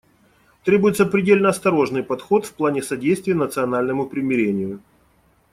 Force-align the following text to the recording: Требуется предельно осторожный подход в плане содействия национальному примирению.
Требуется 0.63 1.05
предельно 1.05 1.49
осторожный 1.49 2.01
подход 2.01 2.47
в 2.47 2.53
плане 2.55 2.81
содействия 2.81 3.35
национальному 3.35 4.07
примирению. 4.07 4.81